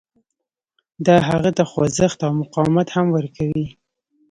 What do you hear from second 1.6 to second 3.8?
خوځښت او مقاومت هم ورکوي